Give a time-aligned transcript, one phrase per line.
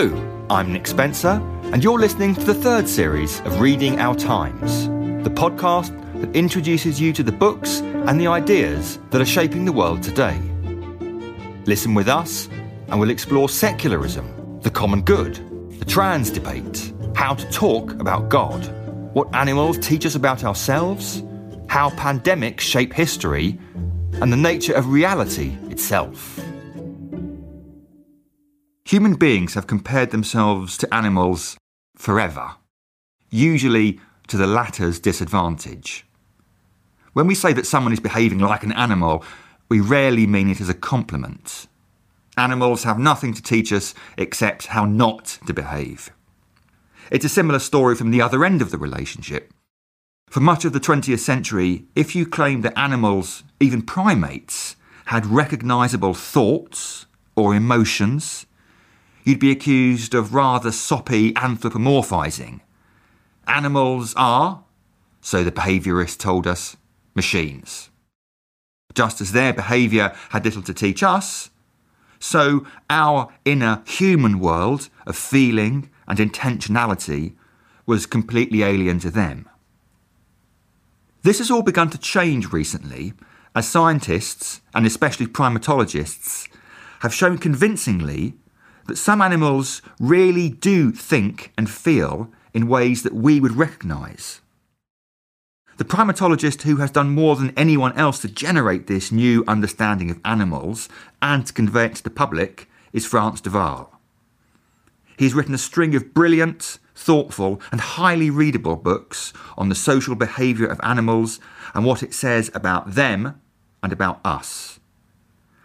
[0.00, 1.42] Hello, I'm Nick Spencer,
[1.74, 4.86] and you're listening to the third series of Reading Our Times,
[5.22, 5.90] the podcast
[6.22, 10.40] that introduces you to the books and the ideas that are shaping the world today.
[11.66, 12.48] Listen with us,
[12.88, 15.34] and we'll explore secularism, the common good,
[15.78, 18.66] the trans debate, how to talk about God,
[19.12, 21.22] what animals teach us about ourselves,
[21.68, 23.60] how pandemics shape history,
[24.22, 26.40] and the nature of reality itself.
[28.90, 31.56] Human beings have compared themselves to animals
[31.96, 32.56] forever,
[33.30, 36.04] usually to the latter's disadvantage.
[37.12, 39.24] When we say that someone is behaving like an animal,
[39.68, 41.68] we rarely mean it as a compliment.
[42.36, 46.10] Animals have nothing to teach us except how not to behave.
[47.12, 49.52] It's a similar story from the other end of the relationship.
[50.28, 56.14] For much of the 20th century, if you claimed that animals, even primates, had recognisable
[56.14, 57.06] thoughts
[57.36, 58.46] or emotions,
[59.30, 62.60] you'd be accused of rather soppy anthropomorphizing.
[63.46, 64.64] Animals are,
[65.20, 66.76] so the behaviourist told us,
[67.14, 67.90] machines.
[68.92, 71.50] Just as their behaviour had little to teach us,
[72.18, 77.34] so our inner human world of feeling and intentionality
[77.86, 79.48] was completely alien to them.
[81.22, 83.12] This has all begun to change recently
[83.54, 86.48] as scientists, and especially primatologists,
[87.00, 88.34] have shown convincingly
[88.90, 94.40] that some animals really do think and feel in ways that we would recognise.
[95.76, 100.20] The primatologist who has done more than anyone else to generate this new understanding of
[100.24, 100.88] animals
[101.22, 103.92] and to convey it to the public is Frans de Waal.
[105.16, 110.66] He's written a string of brilliant, thoughtful, and highly readable books on the social behaviour
[110.66, 111.38] of animals
[111.74, 113.40] and what it says about them
[113.84, 114.80] and about us.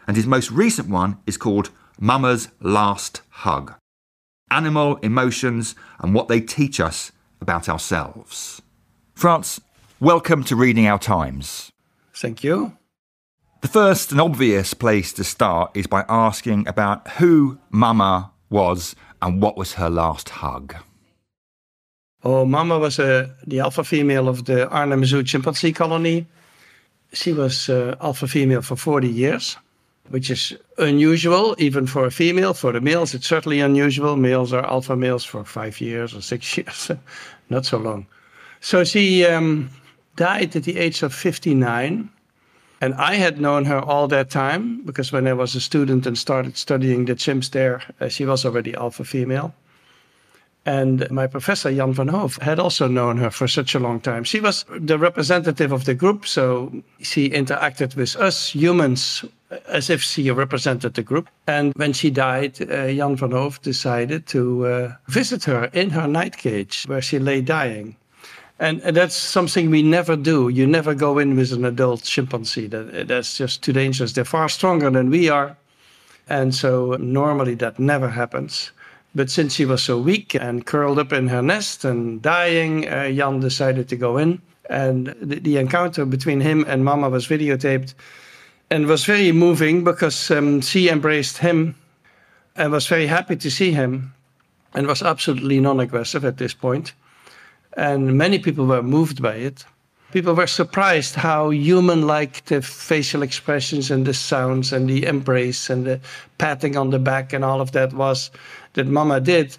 [0.07, 3.73] And his most recent one is called Mama's Last Hug
[4.51, 8.61] Animal Emotions and What They Teach Us About Ourselves.
[9.13, 9.61] Frans,
[10.01, 11.71] welcome to Reading Our Times.
[12.13, 12.77] Thank you.
[13.61, 19.41] The first and obvious place to start is by asking about who Mama was and
[19.41, 20.75] what was her last hug.
[22.25, 26.27] Oh, Mama was uh, the alpha female of the Arnhem Zoo chimpanzee colony.
[27.13, 29.55] She was uh, alpha female for 40 years
[30.09, 32.53] which is unusual even for a female.
[32.53, 34.15] For the males, it's certainly unusual.
[34.15, 36.91] Males are alpha males for five years or six years,
[37.49, 38.07] not so long.
[38.61, 39.69] So she um,
[40.15, 42.09] died at the age of 59.
[42.81, 46.17] And I had known her all that time because when I was a student and
[46.17, 49.53] started studying the chimps there, uh, she was already alpha female.
[50.65, 54.23] And my professor, Jan van Hooff, had also known her for such a long time.
[54.23, 56.71] She was the representative of the group, so
[57.01, 59.23] she interacted with us humans
[59.67, 61.29] as if she represented the group.
[61.45, 66.07] And when she died, uh, Jan van Hooff decided to uh, visit her in her
[66.07, 67.95] night cage where she lay dying.
[68.57, 70.49] And, that's something we never do.
[70.49, 72.67] You never go in with an adult chimpanzee.
[72.67, 74.13] That, that's just too dangerous.
[74.13, 75.57] They're far stronger than we are.
[76.27, 78.71] And so normally that never happens.
[79.15, 83.09] But since she was so weak and curled up in her nest and dying, uh,
[83.09, 84.41] Jan decided to go in.
[84.69, 87.93] And the, the, encounter between him and Mama was videotaped
[88.69, 91.75] and was very moving because um, she embraced him
[92.55, 94.13] and was very happy to see him
[94.73, 96.93] and was absolutely non aggressive at this point.
[97.77, 99.65] And many people were moved by it.
[100.11, 105.69] People were surprised how human like the facial expressions and the sounds and the embrace
[105.69, 105.99] and the
[106.37, 108.31] patting on the back and all of that was
[108.75, 109.57] that Mama did.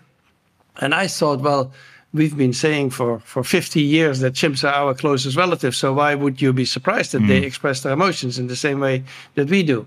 [0.80, 1.72] And I thought, well,
[2.12, 5.76] we've been saying for, for 50 years that chimps are our closest relatives.
[5.76, 7.28] So why would you be surprised that mm.
[7.28, 9.86] they express their emotions in the same way that we do?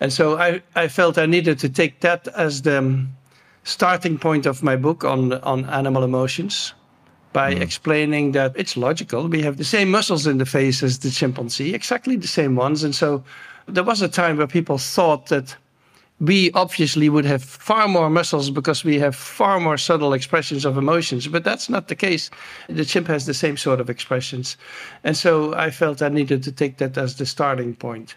[0.00, 3.06] And so I, I felt I needed to take that as the
[3.64, 6.74] starting point of my book on, on animal emotions
[7.32, 7.60] by mm.
[7.60, 9.28] explaining that it's logical.
[9.28, 12.82] We have the same muscles in the face as the chimpanzee, exactly the same ones.
[12.82, 13.22] And so
[13.66, 15.56] there was a time where people thought that
[16.20, 20.76] we obviously would have far more muscles because we have far more subtle expressions of
[20.76, 22.30] emotions, but that's not the case.
[22.68, 24.56] The chimp has the same sort of expressions.
[25.02, 28.16] And so I felt I needed to take that as the starting point.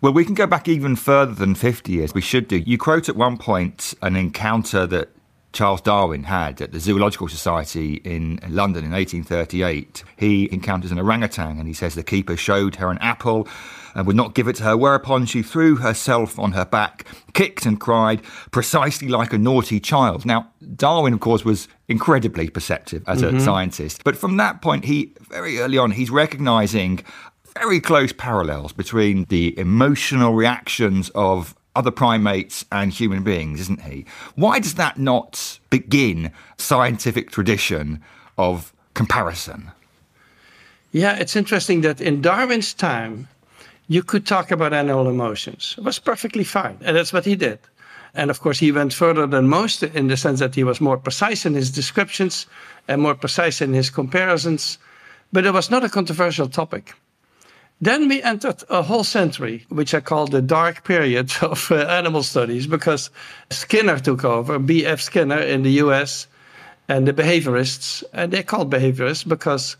[0.00, 2.14] Well, we can go back even further than 50 years.
[2.14, 2.58] We should do.
[2.58, 5.08] You quote at one point an encounter that
[5.52, 10.04] Charles Darwin had at the Zoological Society in London in 1838.
[10.16, 13.46] He encounters an orangutan and he says the keeper showed her an apple
[13.94, 17.66] and would not give it to her, whereupon she threw herself on her back, kicked
[17.66, 20.24] and cried, precisely like a naughty child.
[20.24, 23.36] Now, Darwin, of course, was incredibly perceptive as mm-hmm.
[23.36, 27.04] a scientist, but from that point, he very early on, he's recognizing
[27.58, 34.04] very close parallels between the emotional reactions of other primates and human beings, isn't he?
[34.34, 38.02] Why does that not begin scientific tradition
[38.36, 39.70] of comparison?
[40.92, 43.28] Yeah, it's interesting that in Darwin's time,
[43.88, 45.74] you could talk about animal emotions.
[45.78, 46.78] It was perfectly fine.
[46.82, 47.58] And that's what he did.
[48.14, 50.98] And of course, he went further than most in the sense that he was more
[50.98, 52.46] precise in his descriptions
[52.88, 54.78] and more precise in his comparisons.
[55.32, 56.94] But it was not a controversial topic.
[57.82, 62.22] Then we entered a whole century, which I call the dark period of uh, animal
[62.22, 63.10] studies, because
[63.50, 65.00] Skinner took over, B.F.
[65.00, 66.28] Skinner in the US,
[66.88, 68.04] and the behaviorists.
[68.12, 69.76] And they're called behaviorists because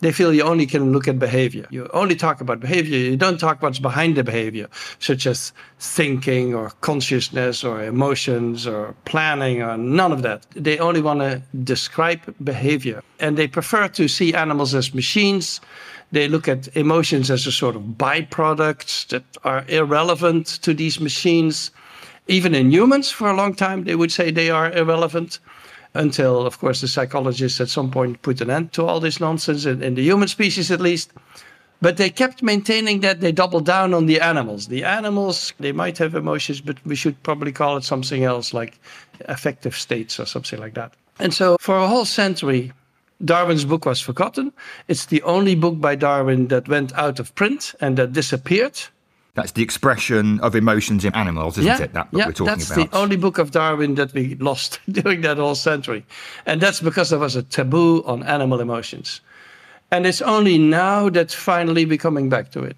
[0.00, 1.66] they feel you only can look at behavior.
[1.68, 2.96] You only talk about behavior.
[2.96, 8.94] You don't talk what's behind the behavior, such as thinking or consciousness or emotions or
[9.04, 10.46] planning or none of that.
[10.56, 13.02] They only want to describe behavior.
[13.20, 15.60] And they prefer to see animals as machines.
[16.12, 21.70] They look at emotions as a sort of byproducts that are irrelevant to these machines.
[22.28, 25.38] Even in humans, for a long time, they would say they are irrelevant
[25.94, 29.64] until, of course, the psychologists at some point put an end to all this nonsense,
[29.64, 31.12] in, in the human species at least.
[31.80, 34.68] But they kept maintaining that they doubled down on the animals.
[34.68, 38.78] The animals, they might have emotions, but we should probably call it something else, like
[39.26, 40.92] affective states or something like that.
[41.18, 42.72] And so for a whole century,
[43.24, 44.52] Darwin's book was forgotten.
[44.88, 48.80] It's the only book by Darwin that went out of print and that disappeared.
[49.34, 51.92] That's the expression of emotions in animals, isn't yeah, it?
[51.94, 52.90] That book yeah, we're talking that's about.
[52.90, 56.04] the only book of Darwin that we lost during that whole century.
[56.44, 59.22] And that's because there was a taboo on animal emotions.
[59.90, 62.76] And it's only now that finally we're coming back to it.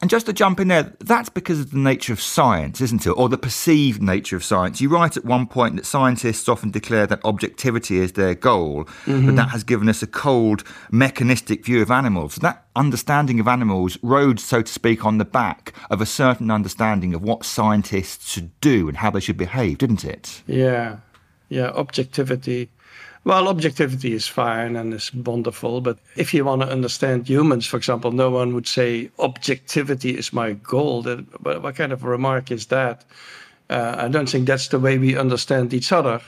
[0.00, 3.10] And just to jump in there, that's because of the nature of science, isn't it?
[3.10, 4.80] Or the perceived nature of science.
[4.80, 9.26] You write at one point that scientists often declare that objectivity is their goal, mm-hmm.
[9.26, 12.36] but that has given us a cold, mechanistic view of animals.
[12.36, 17.12] That understanding of animals rode, so to speak, on the back of a certain understanding
[17.12, 20.42] of what scientists should do and how they should behave, didn't it?
[20.46, 20.98] Yeah,
[21.50, 22.70] yeah, objectivity
[23.24, 27.76] well, objectivity is fine and is wonderful, but if you want to understand humans, for
[27.76, 31.02] example, no one would say objectivity is my goal.
[31.42, 33.04] What kind of remark is that?
[33.68, 36.20] Uh, I don't think that's the way we understand each other.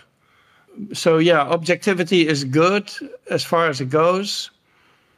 [0.92, 2.90] So, yeah, objectivity is good
[3.30, 4.50] as far as it goes.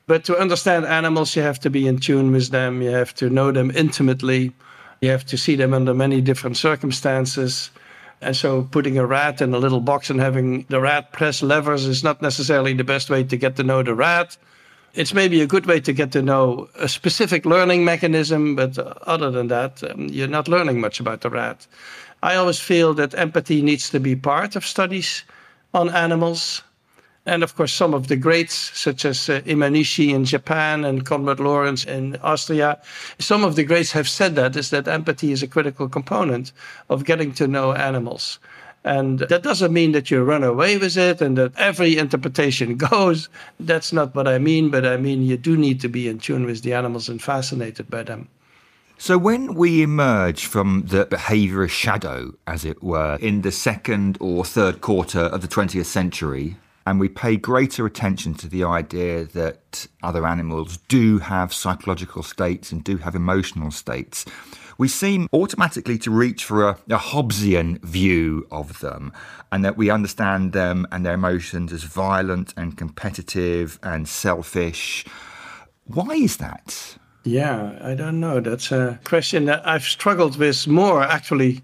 [0.07, 3.31] But to understand animals, you have to be in tune with them, you have to
[3.31, 4.53] know them intimately,
[5.01, 7.71] you have to see them under many different circumstances.
[8.25, 11.85] And so putting a rat in a little box and having the rat press levers
[11.85, 14.39] is not necessarily the best way to get to know the rat.
[14.95, 19.31] It's maybe a good way to get to know a specific learning mechanism, but other
[19.31, 21.67] than that, um, you're not learning much about the rat.
[22.23, 25.25] I always feel that empathy needs to be part of studies
[25.75, 26.63] on animals.
[27.27, 31.41] And of course, some of the greats, such as uh, Imanishi in Japan and Konrad
[31.41, 32.79] Lorenz in Austria,
[33.19, 36.53] some of the greats have said that is that empathy is a critical component
[36.91, 38.39] of getting to know animals.
[38.85, 43.31] And that doesn't mean that you run away with it and that every interpretation goes.
[43.59, 46.45] That's not what I mean, but I mean you do need to be in tune
[46.45, 48.29] with the animals and fascinated by them.
[48.97, 54.45] So, when we emerge from the behaviourist shadow, as it were, in the second or
[54.45, 56.57] third quarter of the 20th century,
[56.87, 62.73] and we pay greater attention to the idea that other animals do have psychological states
[62.73, 64.25] and do have emotional states,
[64.77, 69.13] we seem automatically to reach for a, a, Hobbesian view of them,
[69.53, 75.07] and that we understand them and their emotions as violent and competitive and selfish.
[75.85, 76.97] Why is that?
[77.23, 78.41] Yeah, I don't know.
[78.41, 81.63] That's a question that I've struggled with more actually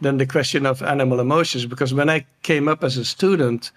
[0.00, 3.70] than the question of animal emotions, because when I came up as a student,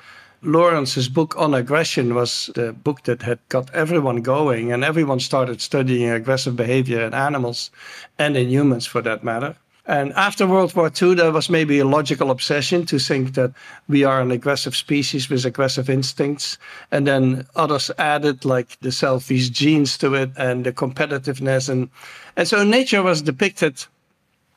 [0.43, 5.61] Lorenz's book on aggression was the book that had got everyone going, and everyone started
[5.61, 7.71] studying aggressive behavior in animals
[8.19, 9.55] and in humans for that matter.
[9.85, 13.51] And after World War II, there was maybe a logical obsession to think that
[13.87, 16.57] we are an aggressive species with aggressive instincts.
[16.91, 21.67] And then others added like the selfish genes to it and the competitiveness.
[21.67, 21.89] And,
[22.37, 23.83] and so nature was depicted,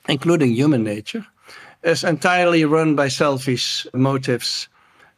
[0.08, 1.26] including human nature,
[1.82, 4.68] as entirely run by selfish motives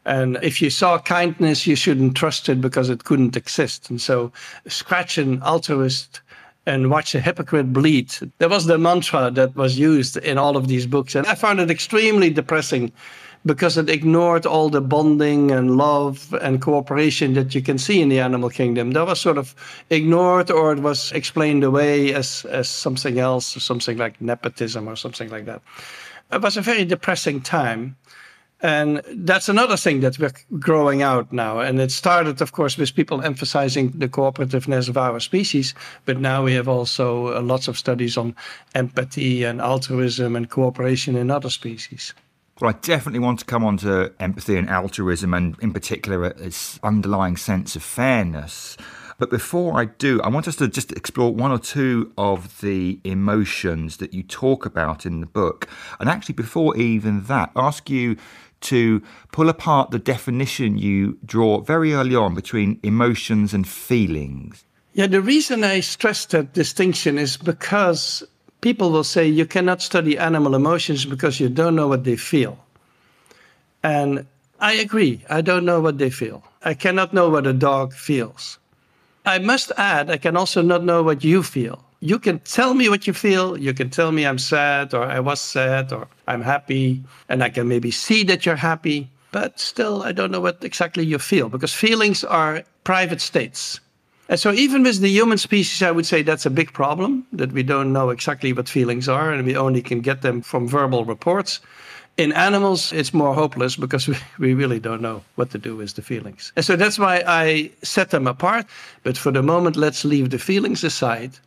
[0.05, 3.91] and if you saw kindness, you shouldn't trust it because it couldn't exist.
[3.91, 4.33] And so,
[4.67, 6.21] scratch an altruist
[6.67, 8.13] and watch a hypocrite bleed.
[8.39, 11.15] That was the mantra that was used in all of these books.
[11.15, 12.93] And I found it extremely depressing
[13.47, 18.11] because it ignored all the bonding and love and cooperation that you can see in
[18.11, 18.91] the animal kingdom.
[18.91, 19.55] That was sort of
[19.89, 25.31] ignored or it was explained away as, as something else, something like nepotism or something
[25.31, 25.63] like that.
[26.33, 27.97] It was a very depressing time.
[28.61, 31.61] And that's another thing that we're growing out now.
[31.61, 35.75] And it started, of course, with people emphasizing the cooperativeness of our species.
[36.05, 38.35] But now we have also uh, lots of studies on
[38.75, 42.15] empathy and altruism and cooperation in other species.
[42.61, 46.81] Well, I definitely want to come on to empathy and altruism, and in particular, this
[46.83, 48.77] underlying sense of fairness.
[49.19, 53.01] But before I do, I want us to just explore one or two of the
[53.05, 55.69] emotions that you talk about in the book.
[56.01, 58.17] And actually, before even that, ask you
[58.61, 64.65] to pull apart the definition you draw very early on between emotions and feelings.
[64.95, 68.25] Yeah, the reason I stress that distinction is because
[68.61, 72.59] people will say you cannot study animal emotions because you don't know what they feel.
[73.83, 74.27] And
[74.61, 76.43] I agree, I don't know what they feel.
[76.65, 78.59] I cannot know what a dog feels.
[79.25, 82.89] I must add, I can also not know what you feel you can tell me
[82.89, 83.59] what you feel.
[83.59, 87.03] You can tell me I'm sad or I was sad or I'm happy.
[87.29, 89.11] And I can maybe see that you're happy.
[89.33, 93.81] But still, I don't know what exactly you feel because feelings are private states.
[94.31, 97.53] And so, even with the human species, I would say that's a big problem that
[97.53, 101.05] we don't know exactly what feelings are and we only can get them from verbal
[101.05, 101.61] reports.
[102.19, 105.95] In animals, it's more hopeless because we, we really don't know what to do with
[105.95, 106.53] the feelings.
[106.57, 108.67] And so that's why I set them apart.
[109.03, 111.39] But for the moment, let's leave the feelings aside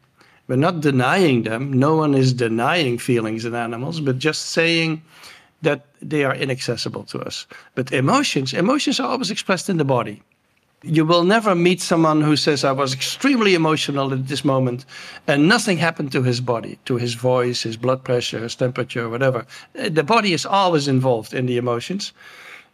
[0.52, 1.72] we're not denying them.
[1.72, 5.02] No one is denying feelings in animals, but just saying
[5.62, 7.48] that they are inaccessible to us.
[7.74, 10.22] But emotions, emotions are always expressed in the body.
[10.84, 14.84] You will never meet someone who says, I was extremely emotional at this moment,
[15.26, 19.46] and nothing happened to his body, to his voice, his blood pressure, his temperature, whatever.
[19.80, 22.12] Uh, the body is always involved in the emotions.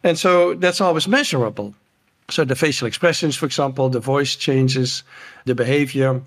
[0.03, 1.75] And so that's always measurable.
[2.31, 5.03] So the facial expressions, for example, the voice changes,
[5.45, 6.23] the behavior,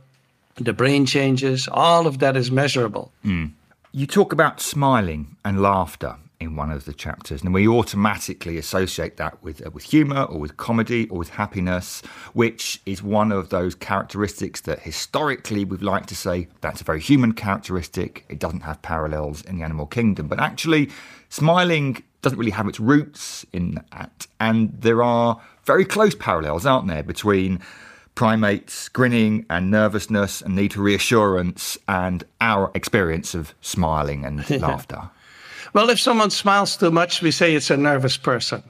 [0.56, 3.12] the brain changes, all of that is measurable.
[3.24, 3.52] Mm.
[3.92, 9.18] You talk about smiling and laughter in one of the chapters, and we automatically associate
[9.18, 12.00] that with uh, with humour or with comedy or with happiness,
[12.32, 17.00] which is one of those characteristics that historically we've liked to say that's a very
[17.00, 18.24] human characteristic.
[18.28, 20.88] It doesn't have parallels in the animal kingdom, but actually,
[21.28, 26.88] smiling doesn't really have its roots in that, and there are very close parallels, aren't
[26.88, 27.60] there, between
[28.20, 34.58] primates, grinning and nervousness and need for reassurance, and our experience of smiling and yeah.
[34.68, 35.08] laughter?
[35.72, 38.62] Well, if someone smiles too much, we say it's a nervous person.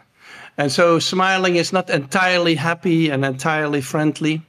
[0.56, 4.40] And so smiling is not entirely happy and entirely friendly.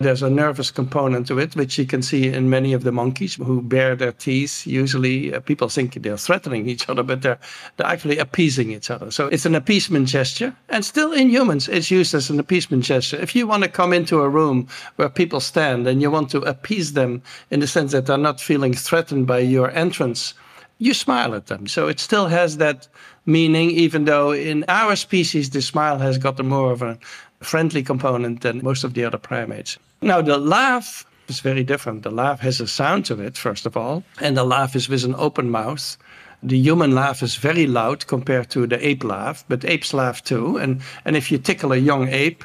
[0.00, 3.34] There's a nervous component to it, which you can see in many of the monkeys
[3.34, 4.66] who bare their teeth.
[4.66, 7.38] Usually, uh, people think they're threatening each other, but they're,
[7.76, 9.10] they're actually appeasing each other.
[9.10, 10.56] So it's an appeasement gesture.
[10.70, 13.18] And still in humans, it's used as an appeasement gesture.
[13.20, 16.40] If you want to come into a room where people stand and you want to
[16.44, 20.32] appease them in the sense that they're not feeling threatened by your entrance,
[20.78, 21.66] you smile at them.
[21.66, 22.88] So it still has that
[23.26, 26.98] meaning, even though in our species, the smile has got more of a
[27.40, 29.76] friendly component than most of the other primates.
[30.02, 32.02] Now, the laugh is very different.
[32.02, 35.04] The laugh has a sound to it, first of all, and the laugh is with
[35.04, 35.98] an open mouth.
[36.42, 40.56] The human laugh is very loud compared to the ape laugh, but apes laugh too.
[40.56, 42.44] And, and if you tickle a young ape,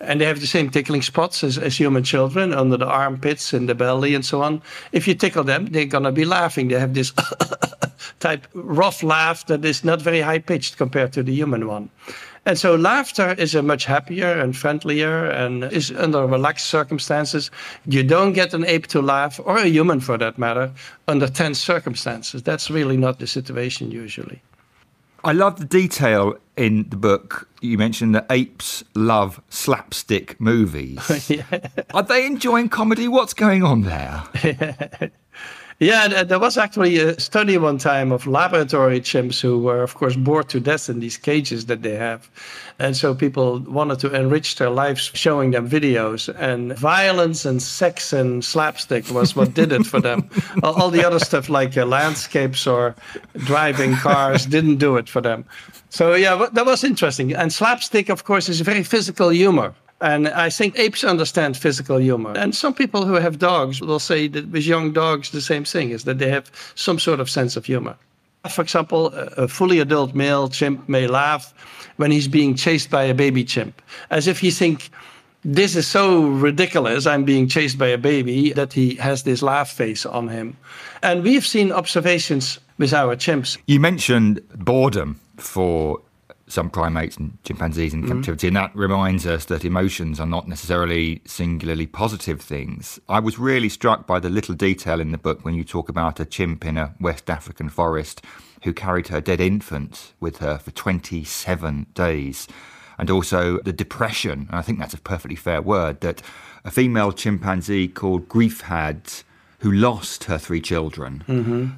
[0.00, 3.68] and they have the same tickling spots as, as human children under the armpits and
[3.68, 4.60] the belly and so on.
[4.92, 6.68] If you tickle them, they're going to be laughing.
[6.68, 7.14] They have this
[8.20, 11.88] type rough laugh that is not very high pitched compared to the human one.
[12.46, 17.50] And so laughter is a much happier and friendlier and is under relaxed circumstances.
[17.86, 20.70] You don't get an ape to laugh, or a human for that matter,
[21.08, 22.44] under tense circumstances.
[22.44, 24.40] That's really not the situation usually.
[25.24, 27.48] I love the detail in the book.
[27.60, 31.28] You mentioned that apes love slapstick movies.
[31.28, 31.42] yeah.
[31.94, 33.08] Are they enjoying comedy?
[33.08, 34.22] What's going on there?
[35.78, 40.16] Yeah, there was actually a study one time of laboratory chimps who were, of course,
[40.16, 42.30] bored to death in these cages that they have.
[42.78, 46.34] And so people wanted to enrich their lives showing them videos.
[46.38, 50.30] And violence and sex and slapstick was what did it for them.
[50.62, 52.94] all, the other stuff like uh, landscapes or
[53.44, 55.44] driving cars didn't do it for them.
[55.90, 57.34] So, yeah, that was interesting.
[57.34, 59.74] And slapstick, of course, is very physical humor.
[60.00, 62.32] And I think apes understand physical humor.
[62.36, 65.90] And some people who have dogs will say that with young dogs, the same thing
[65.90, 67.96] is that they have some sort of sense of humor.
[68.50, 71.52] For example, a fully adult male chimp may laugh
[71.96, 74.90] when he's being chased by a baby chimp, as if he thinks,
[75.44, 79.70] this is so ridiculous, I'm being chased by a baby, that he has this laugh
[79.70, 80.56] face on him.
[81.02, 83.58] And we've seen observations with our chimps.
[83.66, 86.00] You mentioned boredom for
[86.48, 88.12] some primates and chimpanzees in mm-hmm.
[88.12, 93.00] captivity, and that reminds us that emotions are not necessarily singularly positive things.
[93.08, 96.20] I was really struck by the little detail in the book when you talk about
[96.20, 98.22] a chimp in a West African forest
[98.64, 102.48] who carried her dead infant with her for 27 days.
[102.98, 106.22] And also the depression, and I think that's a perfectly fair word, that
[106.64, 109.02] a female chimpanzee called Grief had
[109.60, 111.24] who lost her three children.
[111.28, 111.68] Mm-hmm.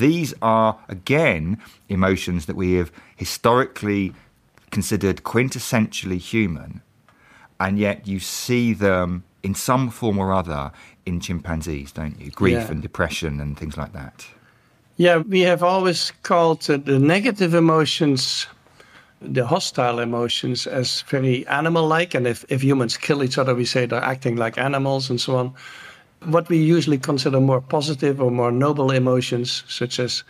[0.00, 4.14] These are, again, emotions that we have historically
[4.70, 6.80] considered quintessentially human,
[7.58, 10.72] and yet you see them in some form or other
[11.04, 12.30] in chimpanzees, don't you?
[12.30, 12.70] Grief yeah.
[12.70, 14.26] and depression and things like that.
[14.96, 18.46] Yeah, we have always called the negative emotions,
[19.20, 22.14] the hostile emotions, as very animal like.
[22.14, 25.36] And if, if humans kill each other, we say they're acting like animals and so
[25.36, 25.54] on.
[26.24, 30.22] What we usually consider more positive or more noble emotions, such as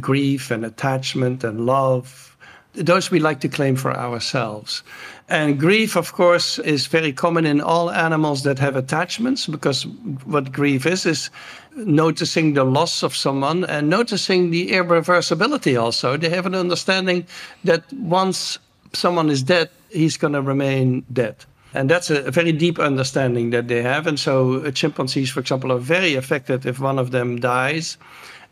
[0.00, 2.36] grief and attachment and love,
[2.74, 4.82] those we like to claim for ourselves.
[5.28, 9.86] And grief, of course, is very common in all animals that have attachments because
[10.24, 11.30] what grief is, is
[11.76, 16.16] noticing the loss of someone and noticing the irreversibility also.
[16.16, 17.26] They have an understanding
[17.64, 18.58] that once
[18.92, 21.36] someone is dead, he's going to remain dead.
[21.72, 24.06] And that's a, very deep understanding that they have.
[24.06, 27.96] And so, uh, chimpanzees, for example, are very affected if one of them dies.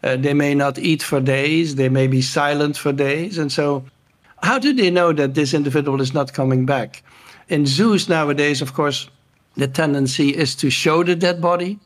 [0.03, 3.37] Uh, they may not eat for days, they may be silent for days.
[3.39, 3.85] And so,
[4.43, 7.03] how do they know that this individual is not coming back?
[7.49, 9.11] In zoos nowadays, of course,
[9.57, 11.81] the tendency is to show the dead body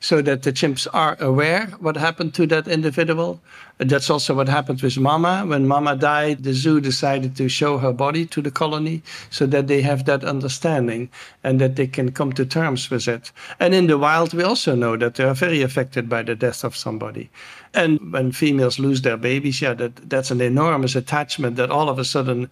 [0.00, 3.40] so that the chimps are aware what happened to that individual.
[3.78, 5.44] That's also what happened with Mama.
[5.46, 9.68] When Mama died, the zoo decided to show her body to the colony so that
[9.68, 11.10] they have that understanding
[11.44, 13.30] and that they can come to terms with it.
[13.60, 16.64] And in the wild, we also know that they are very affected by the death
[16.64, 17.30] of somebody.
[17.74, 21.98] And when females lose their babies, yeah, that, that's an enormous attachment that all of
[21.98, 22.50] a sudden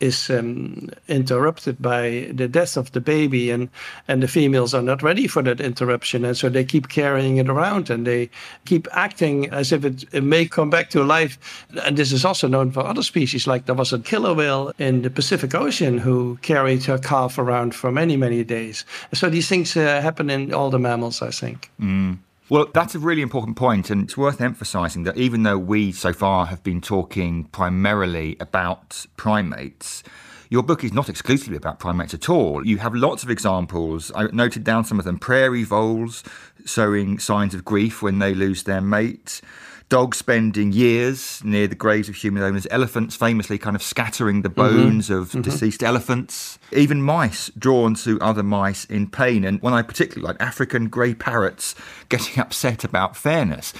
[0.00, 3.68] is um, interrupted by the death of the baby, and
[4.08, 7.48] and the females are not ready for that interruption, and so they keep carrying it
[7.48, 8.30] around, and they
[8.64, 11.66] keep acting as if it, it may come back to life.
[11.84, 15.02] And this is also known for other species, like there was a killer whale in
[15.02, 18.84] the Pacific Ocean who carried her calf around for many many days.
[19.12, 21.70] So these things uh, happen in all the mammals, I think.
[21.80, 22.18] Mm.
[22.48, 26.12] Well, that's a really important point, and it's worth emphasizing that even though we so
[26.12, 30.04] far have been talking primarily about primates,
[30.48, 32.64] your book is not exclusively about primates at all.
[32.64, 34.12] You have lots of examples.
[34.14, 36.22] I noted down some of them prairie voles
[36.64, 39.40] showing signs of grief when they lose their mate
[39.88, 44.48] dogs spending years near the graves of human owners, elephants famously kind of scattering the
[44.48, 44.76] mm-hmm.
[44.76, 45.20] bones mm-hmm.
[45.20, 45.42] of mm-hmm.
[45.42, 49.44] deceased elephants, even mice drawn to other mice in pain.
[49.44, 51.74] And one I particularly like African grey parrots
[52.08, 53.72] getting upset about fairness.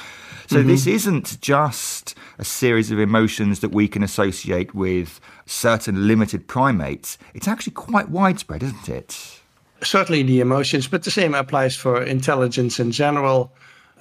[0.49, 0.69] So mm-hmm.
[0.69, 7.19] this isn't just a series of emotions that we can associate with certain limited primates.
[7.35, 9.41] It's actually quite widespread, isn't it?
[9.83, 13.53] Certainly the emotions, but the same applies for intelligence in general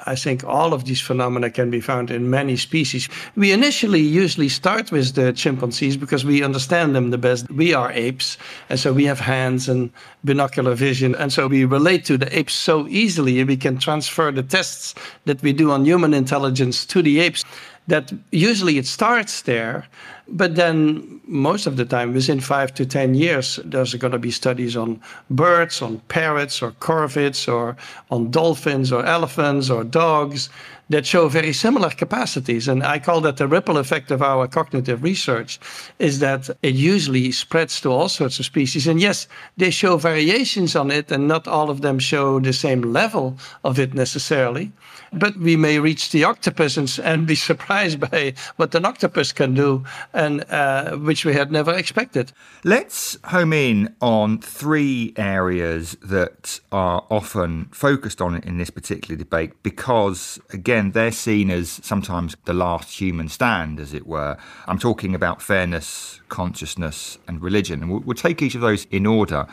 [0.06, 3.08] I think all of these phenomena can be found in many species.
[3.36, 7.50] We initially usually start with the chimpanzees because we understand them the best.
[7.50, 8.38] We are apes,
[8.70, 9.90] and so we have hands and
[10.26, 13.42] binocular vision, and so we relate to the apes so easily.
[13.46, 17.46] We can transfer the tests that we do on human intelligence to the apes
[17.88, 19.86] that usually it starts there,
[20.28, 24.32] but then most of the time, within five to 10 years, there's going to be
[24.32, 27.76] studies on birds, on parrots or corvids, or
[28.10, 30.50] on dolphins or elephants or dogs
[30.90, 32.68] that show very similar capacities.
[32.68, 35.60] And I call that the ripple effect of our cognitive research,
[36.00, 38.88] is that it usually spreads to all sorts of species.
[38.88, 42.82] And yes, they show variations on it, and not all of them show the same
[42.82, 44.72] level of it necessarily.
[45.12, 49.54] But we may reach the octopus and, and be surprised by what an octopus can
[49.54, 49.84] do,
[50.16, 52.32] and uh, which we had never expected.
[52.64, 59.62] Let's home in on three areas that are often focused on in this particular debate
[59.62, 64.38] because, again, they're seen as sometimes the last human stand, as it were.
[64.68, 67.82] I'm talking about fairness, consciousness, and religion.
[67.82, 69.46] And we'll, we'll take each of those in order.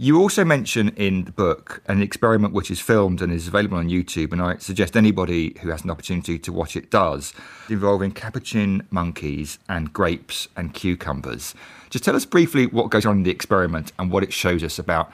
[0.00, 3.88] You also mention in the book an experiment which is filmed and is available on
[3.88, 7.34] YouTube, and I suggest anybody who has an opportunity to watch it does,
[7.68, 11.52] involving capuchin monkeys and grapes and cucumbers.
[11.90, 14.78] Just tell us briefly what goes on in the experiment and what it shows us
[14.78, 15.10] about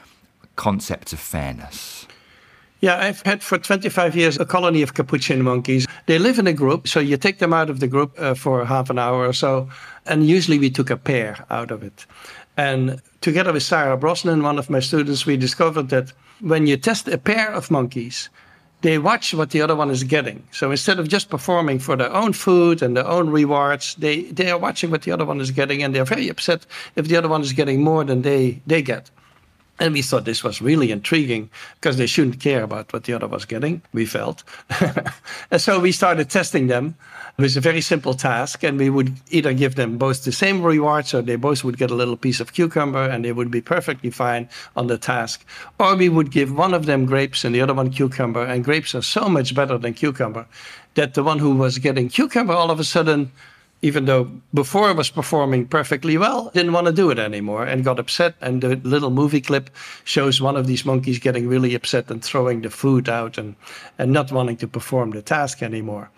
[0.57, 2.07] concepts of fairness.
[2.81, 5.87] Yeah, I've had for 25 years a colony of capuchin monkeys.
[6.05, 8.63] They live in a group, so you take them out of the group uh, for
[8.67, 9.71] half an hour or so,
[10.05, 12.05] and usually we took a pair out of it.
[12.57, 17.09] And together with Sarah Brosnan, one of my students, we discovered that when you test
[17.09, 18.29] a pair of monkeys,
[18.83, 20.47] they watch what the other one is getting.
[20.51, 24.51] So instead of just performing for their own food and their own rewards, they, they
[24.51, 27.29] are watching what the other one is getting, and they're very upset if the other
[27.29, 29.11] one is getting more than they, they get.
[29.81, 33.27] And we thought this was really intriguing because they shouldn't care about what the other
[33.27, 34.45] was getting, we felt.
[35.51, 36.95] and so we started testing them
[37.37, 38.63] with a very simple task.
[38.63, 41.91] And we would either give them both the same reward, so they both would get
[41.91, 45.45] a little piece of cucumber and they would be perfectly fine on the task.
[45.79, 48.45] Or we would give one of them grapes and the other one cucumber.
[48.45, 50.47] And grapes are so much better than cucumber
[50.95, 53.33] that the one who was getting cucumber all of a sudden
[53.85, 57.85] even though before it was performing perfectly well, didn't want to do it anymore and
[57.85, 58.35] got upset.
[58.41, 59.69] And the little movie clip
[60.05, 63.57] shows one of these monkeys getting really upset and throwing the food out and,
[63.99, 66.11] and not wanting to perform the task anymore.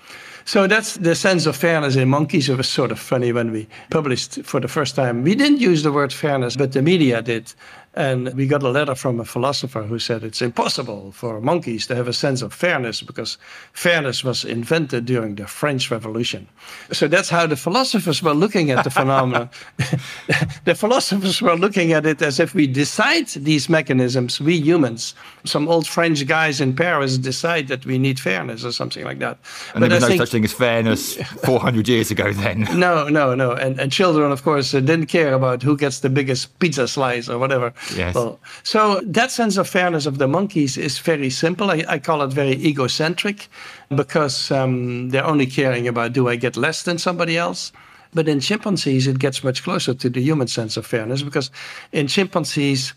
[0.47, 2.49] So that's the sense of fairness in monkeys.
[2.49, 5.25] It was sort of funny when we published for the first time.
[5.25, 7.53] We didn't use the word fairness, but the media did.
[7.97, 11.97] And we got a letter from a philosopher who said it's impossible for monkeys to
[11.97, 13.39] have a sense of fairness because
[13.73, 16.47] fairness was invented during the French Revolution.
[16.93, 19.49] So that's how the philosophers were looking at the phenomenon.
[20.67, 25.67] the philosophers were looking at it as if we decide these mechanisms, we humans, some
[25.67, 29.39] old French guys in Paris decide that we need fairness or something like that.
[29.73, 32.67] And but there was I no think, such thing as fairness 400 years ago then.
[32.77, 33.53] No, no, no.
[33.53, 37.39] And, and children, of course, didn't care about who gets the biggest pizza slice or
[37.39, 37.73] whatever.
[37.95, 38.15] Yes.
[38.15, 41.71] Well, so that sense of fairness of the monkeys is very simple.
[41.71, 43.49] I, I call it very egocentric
[43.95, 47.73] because um, they're only caring about do I get less than somebody else.
[48.13, 51.51] But in chimpanzees, it gets much closer to the human sense of fairness because
[51.93, 52.93] in chimpanzees,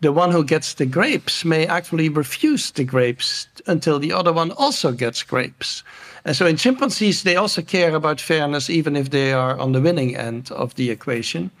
[0.00, 4.50] the one who gets the grapes may actually refuse the grapes until the other one
[4.52, 5.82] also gets grapes.
[6.26, 9.80] And so in chimpanzees, they also care about fairness, even if they are on the
[9.80, 11.52] winning end of the equation.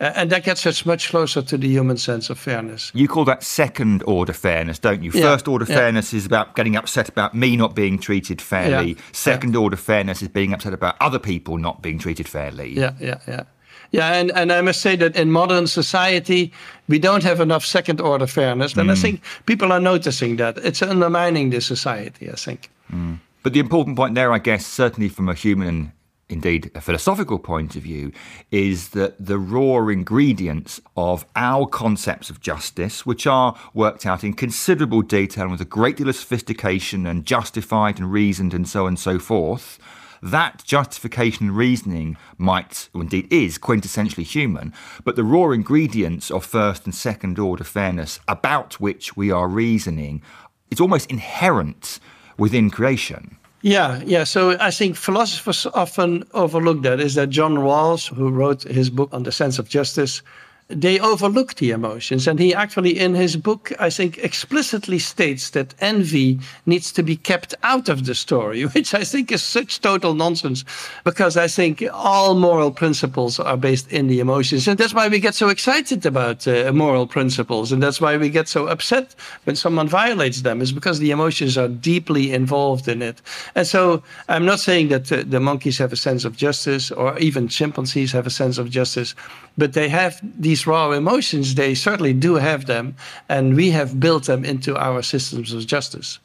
[0.00, 2.90] Uh, and that gets us much closer to the human sense of fairness.
[2.94, 5.10] You call that second order fairness, don't you?
[5.12, 5.76] Yeah, First order yeah.
[5.76, 8.92] fairness is about getting upset about me not being treated fairly.
[8.92, 12.72] Yeah, Second order fairness is being upset about other people not being treated fairly.
[12.72, 13.44] Yeah, yeah, yeah.
[13.92, 16.52] Yeah, and, and I must say that in modern society,
[16.88, 18.74] we don't have enough second order fairness.
[18.76, 18.92] And mm.
[18.92, 20.58] I think people are noticing that.
[20.58, 22.70] It's undermining the society, I think.
[22.92, 23.20] Mm.
[23.46, 25.92] But the important point there, I guess, certainly from a human and
[26.28, 28.10] indeed a philosophical point of view,
[28.50, 34.32] is that the raw ingredients of our concepts of justice, which are worked out in
[34.32, 38.82] considerable detail and with a great deal of sophistication and justified and reasoned and so
[38.82, 39.78] on and so forth,
[40.20, 44.72] that justification and reasoning might, or indeed is, quintessentially human,
[45.04, 50.20] but the raw ingredients of first and second order fairness about which we are reasoning
[50.68, 52.00] is almost inherent
[52.38, 53.36] within creation.
[53.62, 54.24] Yeah, yeah.
[54.24, 57.00] So I think philosophers often overlook that.
[57.00, 60.22] Is that John Rawls, who wrote his book on the sense of justice,
[60.68, 62.26] they overlook the emotions.
[62.26, 67.16] And he actually, in his book, I think, explicitly states that envy needs to be
[67.16, 70.64] kept out of the story, which I think is such total nonsense
[71.04, 74.66] because I think all moral principles are based in the emotions.
[74.66, 77.70] And that's why we get so excited about uh, moral principles.
[77.70, 81.56] And that's why we get so upset when someone violates them, is because the emotions
[81.56, 83.22] are deeply involved in it.
[83.54, 87.16] And so I'm not saying that uh, the monkeys have a sense of justice or
[87.18, 89.14] even chimpanzees have a sense of justice,
[89.56, 92.96] but they have these these raw emotions, they certainly do have them,
[93.28, 96.18] and we have built them into our systems of justice.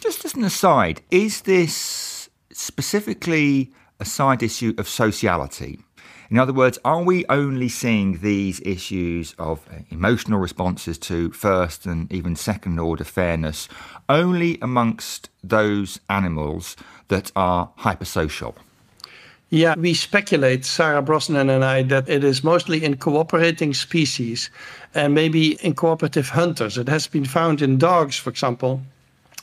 [0.00, 5.78] Just as an aside, is this specifically a side issue of sociality?
[6.30, 11.86] In other words, are we only seeing these issues of uh, emotional responses to first
[11.86, 13.66] and even second order fairness
[14.10, 16.76] only amongst those animals
[17.08, 18.56] that are hypersocial?
[19.54, 24.50] Yeah, we speculate, Sarah Brosnan and I, that it is mostly in cooperating species
[24.96, 26.76] and maybe in cooperative hunters.
[26.76, 28.80] It has been found in dogs, for example,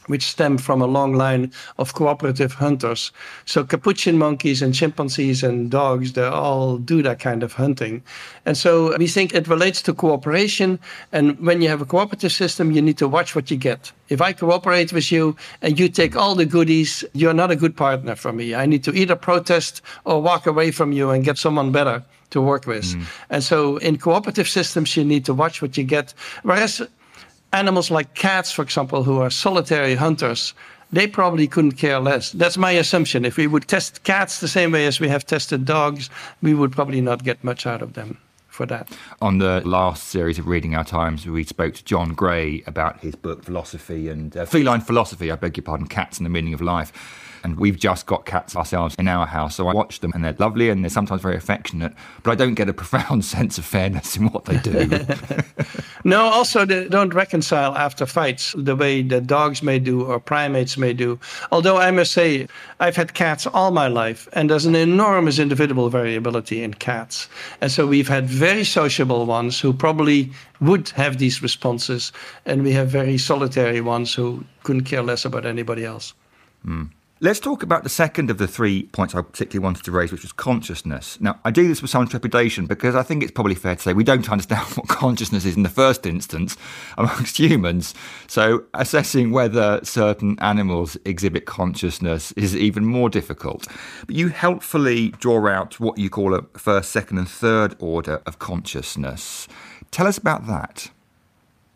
[0.07, 3.11] which stem from a long line of cooperative hunters.
[3.45, 8.03] So capuchin monkeys and chimpanzees and dogs, they all do that kind of hunting.
[8.45, 10.79] And so we think it relates to cooperation.
[11.11, 13.91] And when you have a cooperative system, you need to watch what you get.
[14.09, 17.77] If I cooperate with you and you take all the goodies, you're not a good
[17.77, 18.55] partner for me.
[18.55, 22.41] I need to either protest or walk away from you and get someone better to
[22.41, 22.85] work with.
[22.85, 23.05] Mm.
[23.29, 26.13] And so in cooperative systems, you need to watch what you get.
[26.43, 26.81] Whereas
[27.53, 30.53] animals like cats, for example, who are solitary hunters,
[30.91, 32.31] they probably couldn't care less.
[32.31, 33.25] That's my assumption.
[33.25, 36.09] If we would test cats the same way as we have tested dogs,
[36.41, 38.89] we would probably not get much out of them for that.
[39.21, 43.15] On the last series of Reading Our Times, we spoke to John Gray about his
[43.15, 46.61] book Philosophy and uh, Feline Philosophy, I beg your pardon, Cats and the Meaning of
[46.61, 46.91] Life.
[47.43, 49.55] And we've just got cats ourselves in our house.
[49.55, 52.55] So I watch them and they're lovely and they're sometimes very affectionate, but I don't
[52.55, 54.89] get a profound sense of fairness in what they do.
[56.03, 60.77] no, also they don't reconcile after fights the way that dogs may do or primates
[60.77, 61.19] may do.
[61.51, 62.47] Although I must say,
[62.79, 67.27] I've had cats all my life and there's an enormous individual variability in cats.
[67.61, 72.11] And so we've had very sociable ones who probably would have these responses,
[72.45, 76.13] and we have very solitary ones who couldn't care less about anybody else.
[76.65, 76.89] Mm.
[77.23, 80.23] Let's talk about the second of the three points I particularly wanted to raise, which
[80.23, 81.21] was consciousness.
[81.21, 83.93] Now, I do this with some trepidation because I think it's probably fair to say
[83.93, 86.57] we don't understand what consciousness is in the first instance
[86.97, 87.93] amongst humans.
[88.25, 93.67] So, assessing whether certain animals exhibit consciousness is even more difficult.
[94.07, 98.39] But you helpfully draw out what you call a first, second, and third order of
[98.39, 99.47] consciousness.
[99.91, 100.89] Tell us about that.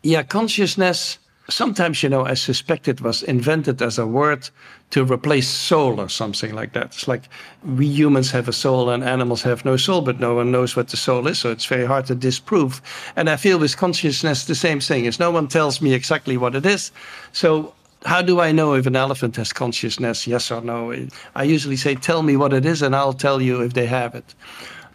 [0.02, 4.48] Yeah, consciousness sometimes, you know, I suspect it was invented as a word
[4.90, 6.86] to replace soul or something like that.
[6.86, 7.22] It's like
[7.64, 10.88] we humans have a soul and animals have no soul, but no one knows what
[10.88, 12.80] the soul is, so it's very hard to disprove.
[13.16, 16.54] And I feel with consciousness the same thing is no one tells me exactly what
[16.54, 16.92] it is.
[17.32, 20.94] So how do I know if an elephant has consciousness, yes or no?
[21.34, 24.14] I usually say, tell me what it is, and I'll tell you if they have
[24.14, 24.34] it.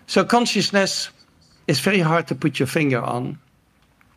[0.08, 1.10] So consciousness
[1.68, 3.40] is very hard to put your finger on.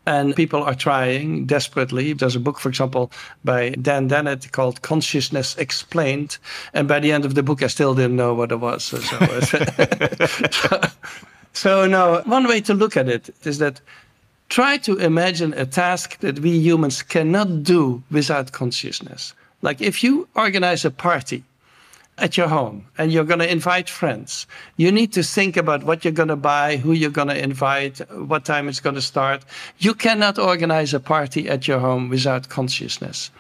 [0.07, 2.13] And people are trying desperately.
[2.13, 3.11] There's a book, for example,
[3.43, 6.37] by Dan Dennett called Consciousness Explained.
[6.75, 8.85] And by the end of the book, I still didn't know what it was.
[8.85, 10.81] So, so,
[11.55, 13.81] so no, one way to look at it is that
[14.51, 19.33] try to imagine a task that we humans cannot do without consciousness.
[19.63, 21.45] Like if you organize a party
[22.19, 24.47] at your home and you're going to invite friends,
[24.77, 27.99] you need to think about what you're going to buy, who you're going to invite,
[28.13, 29.45] what time it's going to start.
[29.79, 33.31] You cannot organize a party at your home without consciousness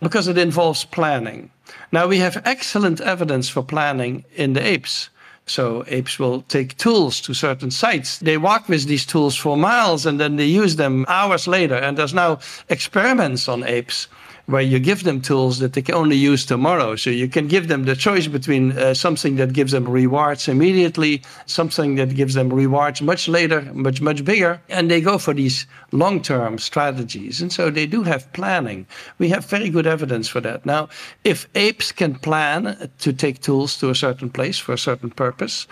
[0.00, 1.50] because it involves planning.
[1.90, 5.10] Now, we have excellent evidence for planning in the apes.
[5.46, 8.18] So apes will take tools to certain sites.
[8.18, 11.74] They walk with these tools for miles and then they use them hours later.
[11.74, 14.08] And there's now experiments on apes
[14.48, 16.96] where you give them tools that they can only use tomorrow.
[16.96, 21.22] So you can give them the choice between uh, something that gives them rewards immediately,
[21.44, 24.58] something that gives them rewards much later, much, much bigger.
[24.70, 27.42] And they go for these long term strategies.
[27.42, 28.86] And so they do have planning.
[29.18, 30.64] We have very good evidence for that.
[30.64, 30.88] Now,
[31.24, 35.66] if apes can plan to take tools to a certain place for a certain purpose,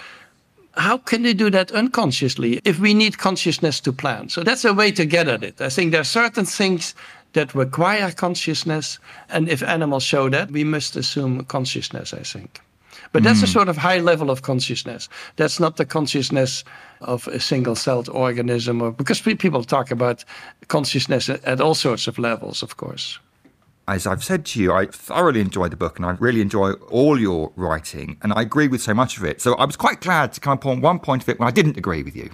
[0.77, 4.29] how can they do that unconsciously if we need consciousness to plan?
[4.29, 5.61] So that's a way to get at it.
[5.61, 6.95] I think there are certain things
[7.37, 8.99] that require consciousness.
[9.29, 12.61] And if animals show that, we must assume consciousness, I think.
[13.13, 13.45] But that's mm.
[13.45, 13.53] a hmm.
[13.53, 15.09] sort of high level of consciousness.
[15.37, 16.65] That's not the consciousness
[17.03, 20.25] of a single celled organism, or because people talk about
[20.69, 23.19] consciousness at all sorts of levels, of course.
[23.87, 27.21] As I've said to you, I thoroughly enjoyed the book and I really enjoy all
[27.21, 29.41] your writing, and I agree with so much of it.
[29.41, 31.77] So I was quite glad to come upon one point of it when I didn't
[31.77, 32.31] agree with you.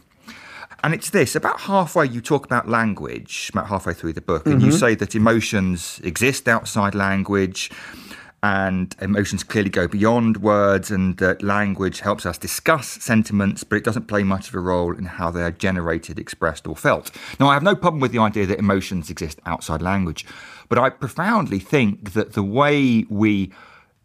[0.84, 4.56] And it's this about halfway, you talk about language, about halfway through the book, and
[4.56, 4.66] mm-hmm.
[4.66, 7.70] you say that emotions exist outside language
[8.42, 13.84] and emotions clearly go beyond words, and that language helps us discuss sentiments, but it
[13.84, 17.12] doesn't play much of a role in how they are generated, expressed, or felt.
[17.38, 20.26] Now, I have no problem with the idea that emotions exist outside language,
[20.68, 23.52] but I profoundly think that the way we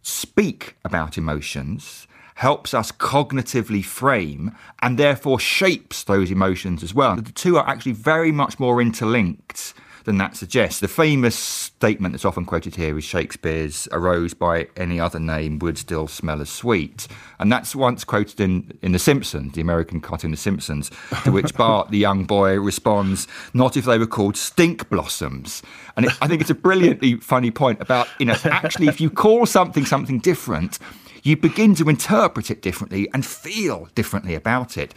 [0.03, 2.06] speak about emotions
[2.37, 7.15] helps us cognitively frame and therefore shapes those emotions as well.
[7.15, 9.73] The two are actually very much more interlinked
[10.03, 10.79] than that suggests.
[10.79, 15.57] The famous statement that's often quoted here is Shakespeare's "A rose by any other name
[15.59, 17.07] would still smell as sweet,"
[17.39, 20.91] and that's once quoted in in The Simpsons, the American cartoon The Simpsons,
[21.23, 25.63] to which Bart, the young boy, responds, "Not if they were called stink blossoms."
[25.97, 29.09] And it, I think it's a brilliantly funny point about you know actually if you
[29.09, 30.79] call something something different
[31.23, 34.93] you begin to interpret it differently and feel differently about it.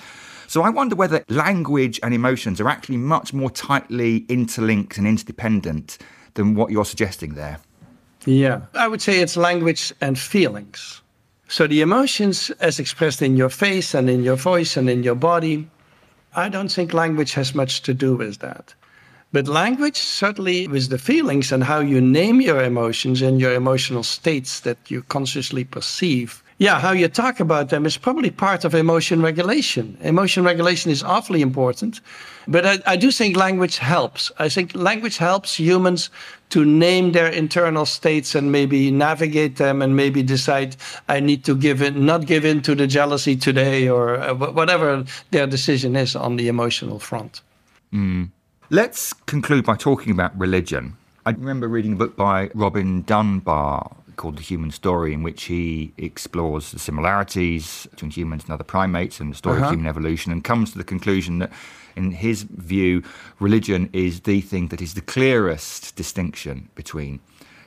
[0.47, 5.99] So I wonder whether language and emotions are actually much more tightly interlinked and interdependent
[6.35, 7.61] than what you're suggesting there.
[8.27, 11.03] Yeah, I would say it's language and feelings.
[11.49, 15.15] So the emotions, as expressed in your face and in your voice and in your
[15.15, 15.69] body,
[16.35, 18.75] I don't think language has much to do with that.
[19.33, 24.03] But language, certainly with the feelings and how you name your emotions and your emotional
[24.03, 28.75] states that you consciously perceive, yeah, how you talk about them is probably part of
[28.75, 29.97] emotion regulation.
[30.03, 32.01] Emotion regulation is awfully important.
[32.49, 34.31] But I, I do think language helps.
[34.39, 36.11] I think language helps humans
[36.51, 40.77] to name their internal states and maybe navigate them and maybe decide
[41.09, 45.05] I need to give in, not give in to the jealousy today or uh, whatever
[45.31, 47.41] their decision is on the emotional front.
[47.91, 48.31] Mm.
[48.73, 50.97] Let's conclude by talking about religion.
[51.27, 55.93] I remember reading a book by Robin Dunbar called The Human Story, in which he
[55.97, 59.67] explores the similarities between humans and other primates and the story uh-huh.
[59.67, 61.51] of human evolution and comes to the conclusion that,
[61.97, 63.03] in his view,
[63.41, 67.19] religion is the thing that is the clearest distinction between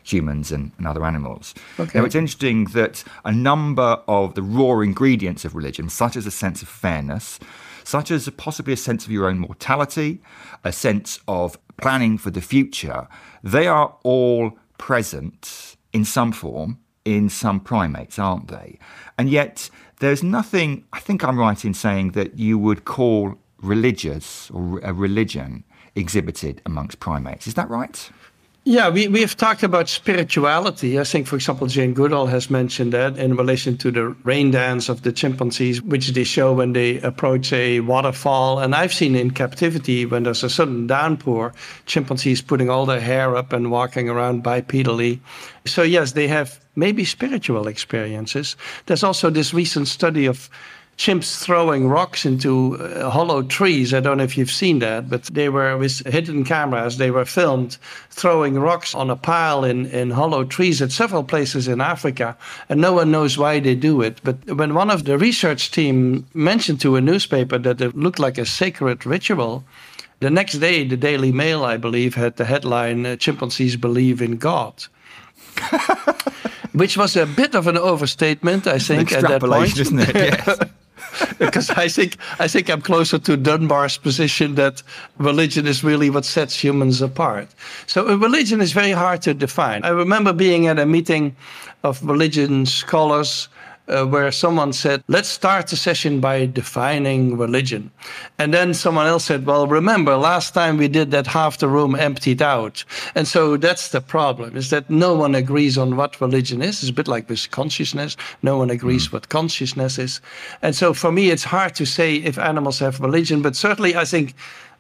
[0.04, 1.54] humans and, and other animals.
[1.82, 2.00] Okay.
[2.00, 6.32] Now, it's interesting that a number of the raw ingredients of religion, such as a
[6.32, 7.42] sense of fairness,
[7.84, 10.22] such as possibly a sense of your own mortality,
[10.64, 13.08] a sense of planning for the future,
[13.44, 18.80] they are all present in some form in some primates, aren't they?
[19.18, 19.70] And yet,
[20.00, 24.94] there's nothing, I think I'm right in saying that you would call religious or a
[24.94, 25.64] religion
[25.96, 27.48] exhibited amongst primates.
[27.48, 28.10] Is that right?
[28.66, 30.98] Yeah, we, we have talked about spirituality.
[30.98, 34.88] I think, for example, Jane Goodall has mentioned that in relation to the rain dance
[34.88, 38.60] of the chimpanzees, which they show when they approach a waterfall.
[38.60, 41.54] And I've seen in captivity, when there's a sudden downpour,
[41.88, 45.20] chimpanzees putting all their hair up and walking around bipedally.
[45.66, 48.56] So, yes, they have maybe spiritual experiences.
[48.86, 50.50] There's also this recent study of
[51.04, 53.94] chimps throwing rocks into uh, hollow trees.
[53.94, 56.98] I don't know if you've seen that, but they were with hidden cameras.
[56.98, 57.78] They were filmed
[58.10, 62.38] throwing rocks on a pile in, in hollow trees at several places in Africa,
[62.70, 64.22] and no one knows why they do it.
[64.24, 68.38] But when one of the research team mentioned to a newspaper that it looked like
[68.38, 69.66] a sacred ritual,
[70.22, 74.38] the next day, the Daily Mail, I believe, had the headline uh, Chimpanzees Believe in
[74.38, 74.86] God.
[76.72, 79.78] Which was a bit of an overstatement, I think, at that point.
[79.78, 80.16] isn't it?
[80.16, 80.60] Yes.
[81.40, 84.84] because I think I think I'm closer to Dunbar's position that
[85.18, 87.48] religion is really what sets humans apart.
[87.88, 89.84] So religion is very hard to define.
[89.84, 91.36] I remember being at a meeting
[91.84, 93.50] of religion scholars
[93.88, 97.92] uh, where someone said, let's start the session by defining religion.
[98.38, 101.96] And then someone else said, well, remember, last time we did that, half the room
[101.96, 102.84] emptied out.
[103.16, 106.82] And so that's the problem, is that no one agrees on what religion is.
[106.82, 108.16] It's a bit like with consciousness.
[108.42, 109.14] No one agrees mm.
[109.14, 110.22] what consciousness is.
[110.62, 114.06] And so for me, it's hard to say if animals have religion, but certainly I
[114.06, 114.36] think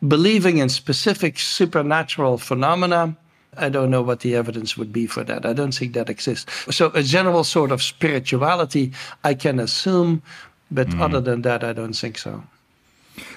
[0.08, 3.16] believing in specific supernatural phenomena
[3.58, 5.46] I don't know what the evidence would be for that.
[5.46, 6.52] I don't think that exists.
[6.76, 8.92] So a general sort of spirituality
[9.24, 10.22] I can assume,
[10.72, 11.02] but mm.
[11.02, 12.44] other than that, I don't think so.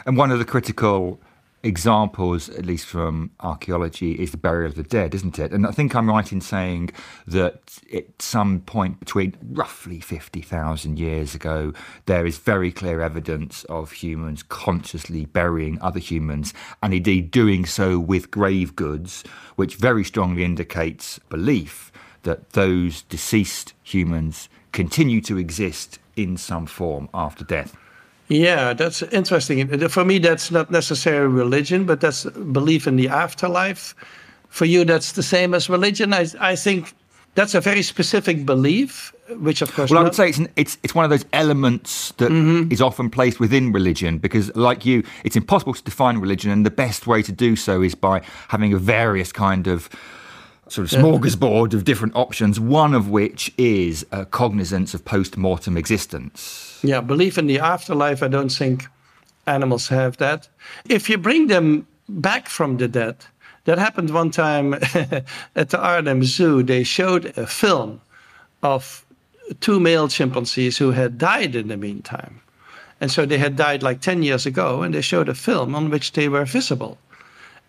[0.07, 1.21] And one of the critical
[1.67, 5.53] examples, at least from archaeology, is the burial of the dead, isn't it?
[5.53, 6.91] And I think I'm right in saying
[7.27, 11.73] that at some point between roughly 50,000 years ago,
[12.07, 17.99] there is very clear evidence of humans consciously burying other humans, and indeed doing so
[17.99, 19.25] with grave goods,
[19.57, 21.91] which very strongly indicates belief
[22.23, 27.77] that those deceased humans continue to exist in some form after death.
[28.29, 29.89] Yeah, that's interesting.
[29.89, 33.95] For me, that's not necessarily religion, but that's belief in the afterlife.
[34.49, 36.13] For you, that's the same as religion.
[36.13, 36.93] I, I think
[37.37, 39.91] that's a very specific belief, which of course.
[39.91, 42.73] Well, I would say it's an, it's it's one of those elements that mm-hmm.
[42.73, 46.71] is often placed within religion because, like you, it's impossible to define religion, and the
[46.71, 49.89] best way to do so is by having a various kind of
[50.69, 55.77] sort of smorgasbord of different options, one of which is a cognizance of post mortem
[55.77, 56.81] existence.
[56.83, 58.87] Yeah, belief in the afterlife, I don't think
[59.47, 60.49] animals have that.
[60.89, 63.17] If you bring them back from the dead,
[63.65, 64.75] that happened one time
[65.55, 66.63] at the Arnhem Zoo.
[66.63, 68.01] They showed a film
[68.63, 69.05] of
[69.61, 72.41] two male chimpanzees who had died in the meantime.
[73.01, 75.91] And so they had died like 10 years ago, and they showed a film on
[75.91, 76.97] which they were visible.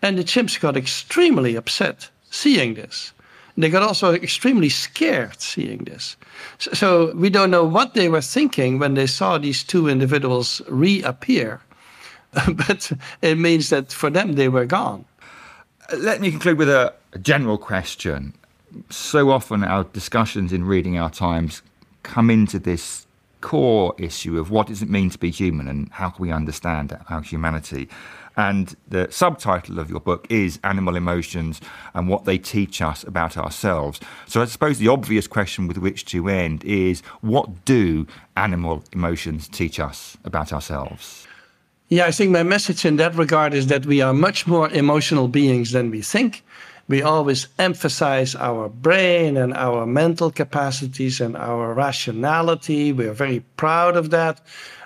[0.00, 3.12] And the chimps got extremely upset seeing this.
[3.56, 6.16] They got also extremely scared seeing this.
[6.58, 10.62] So, so, we don't know what they were thinking when they saw these two individuals
[10.68, 11.60] reappear.
[12.54, 15.04] but it means that for them, they were gone.
[15.96, 18.32] Let me conclude with a, a general question.
[18.90, 21.62] So often, our discussions in Reading Our Times
[22.02, 23.06] come into this
[23.40, 26.96] core issue of what does it mean to be human and how can we understand
[27.08, 27.88] our humanity.
[28.38, 31.60] And the subtitle of your book is Animal Emotions
[31.92, 33.98] and What They Teach Us About Ourselves.
[34.28, 39.48] So I suppose the obvious question with which to end is what do animal emotions
[39.48, 41.26] teach us about ourselves?
[41.88, 45.26] Yeah, I think my message in that regard is that we are much more emotional
[45.26, 46.44] beings than we think.
[46.86, 52.92] We always emphasize our brain and our mental capacities and our rationality.
[52.92, 54.40] We are very proud of that.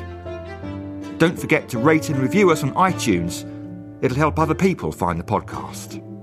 [1.18, 3.44] Don't forget to rate and review us on iTunes
[4.04, 6.13] It'll help other people find the podcast.